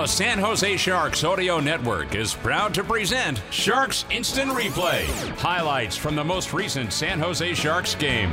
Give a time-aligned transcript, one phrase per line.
[0.00, 5.04] The San Jose Sharks Audio Network is proud to present Sharks Instant Replay.
[5.36, 8.32] Highlights from the most recent San Jose Sharks game.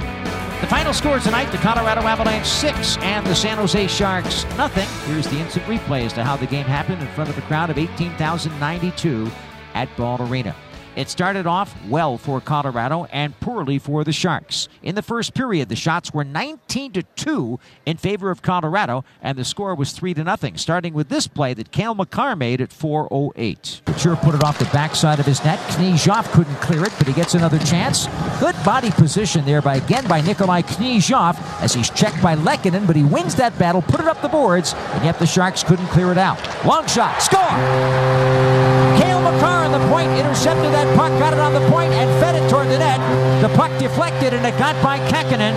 [0.62, 4.88] The final score tonight, the Colorado Avalanche 6 and the San Jose Sharks nothing.
[5.12, 7.70] Here's the instant replay as to how the game happened in front of a crowd
[7.70, 9.30] of 18,092
[9.74, 10.56] at Ball Arena.
[10.98, 14.68] It started off well for Colorado and poorly for the Sharks.
[14.82, 19.38] In the first period, the shots were 19 to 2 in favor of Colorado, and
[19.38, 20.58] the score was 3 to nothing.
[20.58, 23.82] Starting with this play that Cale Makar made at 4:08.
[23.86, 25.60] Couture put it off the backside of his net.
[25.78, 28.08] Knyzhov couldn't clear it, but he gets another chance.
[28.40, 32.96] Good body position there by again by Nikolai Knyzhov as he's checked by Lehkonen, but
[32.96, 36.12] he wins that battle, put it up the boards, and yet the Sharks couldn't clear
[36.12, 36.40] it out.
[36.66, 38.87] Long shot, score!
[39.32, 42.50] Makar on the point intercepted that puck, got it on the point, and fed it
[42.50, 42.98] toward the net.
[43.42, 45.54] The puck deflected, and it got by Kähkönen.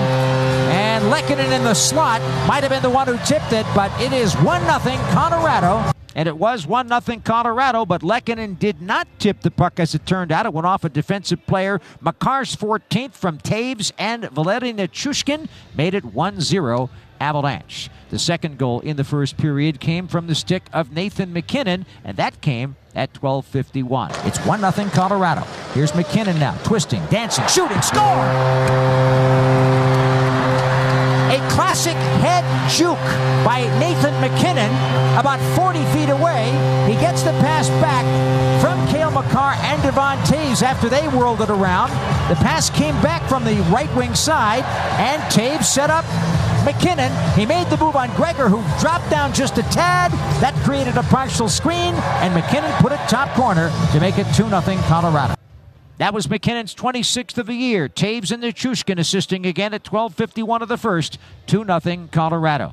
[0.75, 4.13] And Lehkonen in the slot might have been the one who tipped it, but it
[4.13, 6.00] is 1 0 Colorado.
[6.15, 10.07] And it was 1 0 Colorado, but Lehkonen did not tip the puck as it
[10.07, 10.47] turned out.
[10.47, 11.81] It went off a defensive player.
[12.03, 17.91] Makar's 14th from Toews and Valeri Nichushkin made it 1 0 Avalanche.
[18.09, 22.17] The second goal in the first period came from the stick of Nathan MacKinnon, and
[22.17, 24.11] that came at 12:51.
[24.27, 25.43] It's 1-0 Colorado.
[25.75, 29.40] Here's MacKinnon now, twisting, dancing, shooting, score!
[31.61, 32.97] Classic head juke
[33.45, 34.71] by Nathan MacKinnon
[35.19, 36.47] about 40 feet away.
[36.91, 38.03] He gets the pass back
[38.63, 41.91] from Cale Makar and Devon Toews after they whirled it around.
[42.31, 44.65] The pass came back from the right wing side,
[44.99, 46.07] and Toews set up
[46.65, 47.13] MacKinnon.
[47.39, 50.13] He made the move on Gregor, who dropped down just a tad.
[50.41, 51.93] That created a partial screen,
[52.25, 55.40] and MacKinnon put it top corner to make it 2 0 Colorado.
[56.01, 57.87] That was MacKinnon's 26th of the year.
[57.87, 62.73] Toews and Nichushkin assisting again at 12:51 of the first, 2 0 Colorado.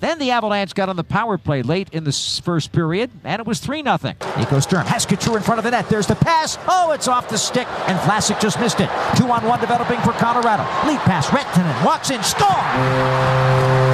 [0.00, 2.12] Then the Avalanche got on the power play late in the
[2.44, 3.96] first period, and it was 3 0.
[4.36, 5.88] Nico Sturm has Couture in front of the net.
[5.88, 6.58] There's the pass.
[6.68, 8.90] Oh, it's off the stick, and Vlasic just missed it.
[9.16, 10.64] Two on one developing for Colorado.
[10.86, 11.28] Lead pass.
[11.28, 12.22] Rantanen walks in.
[12.22, 13.85] Score!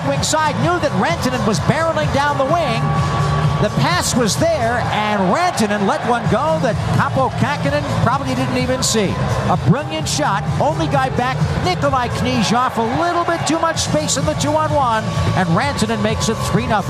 [0.00, 2.80] Right wing side, knew that Rantanen was barreling down the wing.
[3.62, 8.82] The pass was there, and Rantanen let one go that Kaapo Kähkönen probably didn't even
[8.82, 9.12] see.
[9.50, 10.42] A brilliant shot.
[10.60, 12.76] Only guy back, Nikolai Knyzhov.
[12.78, 15.04] A little bit too much space in the two on one,
[15.36, 16.80] and Rantanen makes it 3 0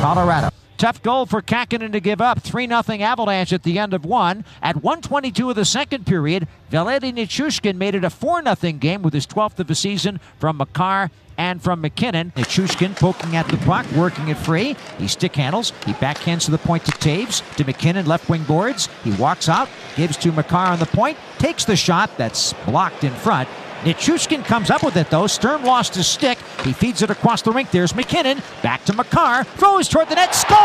[0.00, 0.53] Colorado.
[0.76, 2.40] Tough goal for Kähkönen to give up.
[2.40, 4.44] 3 0 Avalanche at the end of one.
[4.62, 9.14] At 122 of the second period, Valeri Nichushkin made it a 4 0 game with
[9.14, 12.32] his 12th of the season from Makar and from MacKinnon.
[12.36, 14.76] Nichushkin poking at the puck, working it free.
[14.98, 15.72] He stick handles.
[15.86, 18.88] He backhands to the point to Toews, to MacKinnon, left wing boards.
[19.02, 23.12] He walks out, gives to Makar on the point, takes the shot that's blocked in
[23.12, 23.48] front.
[23.84, 25.26] Nichushkin comes up with it though.
[25.26, 26.38] Sturm lost his stick.
[26.62, 27.70] He feeds it across the rink.
[27.70, 28.42] There's MacKinnon.
[28.62, 29.44] Back to Makar.
[29.44, 30.34] Throws toward the net.
[30.34, 30.56] Score!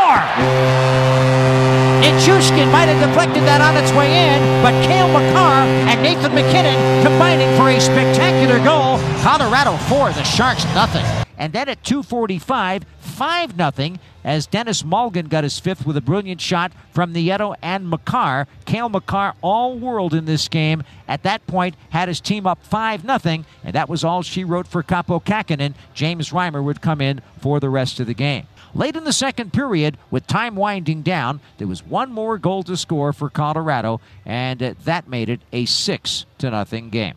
[1.99, 7.03] Nichushkin might have deflected that on its way in, but Cale Makar and Nathan MacKinnon
[7.03, 8.97] combining for a spectacular goal.
[9.21, 11.03] Colorado 4, the Sharks nothing.
[11.37, 12.85] And then at 245,
[13.19, 17.89] 5 0 as Denis Malgin got his fifth with a brilliant shot from Nieto and
[17.89, 18.47] Makar.
[18.63, 23.01] Cale Makar, all world in this game, at that point had his team up 5
[23.01, 25.73] 0, and that was all she wrote for Kaapo Kähkönen.
[25.93, 28.47] James Reimer would come in for the rest of the game.
[28.73, 32.77] Late in the second period, with time winding down, there was one more goal to
[32.77, 37.15] score for Colorado, and uh, that made it a 6 to nothing game.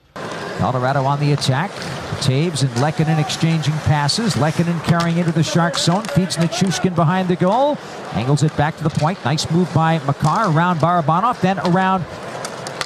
[0.59, 1.71] Colorado on the attack.
[2.20, 4.35] Toews and Lehkonen exchanging passes.
[4.35, 6.05] Lehkonen carrying into the Shark zone.
[6.05, 7.79] Feeds Nichushkin behind the goal.
[8.12, 9.23] Angles it back to the point.
[9.25, 11.41] Nice move by Makar around Barabanov.
[11.41, 12.05] Then around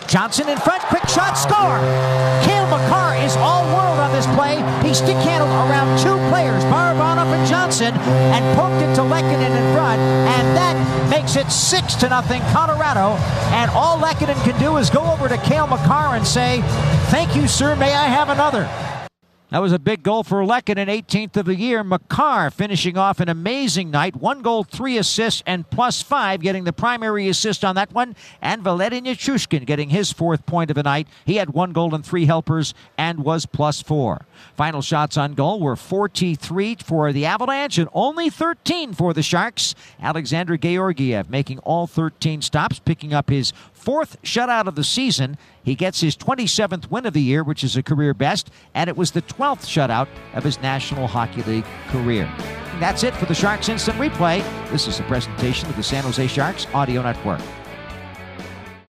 [0.08, 0.82] Johnson in front.
[0.84, 1.34] Quick shot.
[1.36, 1.78] Score.
[2.44, 4.56] Cale Makar is all world on this play.
[4.86, 9.74] He stick handled around two players, Barabanov and Johnson, and poked it to Lehkonen in
[9.74, 10.00] front.
[10.00, 13.16] And that makes it 6 to nothing Colorado.
[13.52, 16.62] And all Lehkonen can do is go over to Cale Makar and say,
[17.10, 17.76] Thank you, sir.
[17.76, 18.68] May I have another?
[19.56, 21.82] That was a big goal for Lehkonen 18th of the year.
[21.82, 24.14] Makar finishing off an amazing night.
[24.14, 28.16] One goal, three assists, and plus five, getting the primary assist on that one.
[28.42, 31.08] And Valeri Nichushkin getting his fourth point of the night.
[31.24, 34.26] He had one goal and three helpers and was plus four.
[34.56, 39.74] Final shots on goal were 43 for the Avalanche and only 13 for the Sharks.
[40.02, 43.54] Alexander Georgiev making all 13 stops, picking up his
[43.86, 45.38] fourth shutout of the season.
[45.62, 48.96] He gets his 27th win of the year, which is a career best, and it
[48.96, 52.28] was the 12th shutout of his National Hockey League career.
[52.80, 54.42] That's it for the Sharks Instant Replay.
[54.72, 57.40] This is a presentation of the San Jose Sharks Audio Network.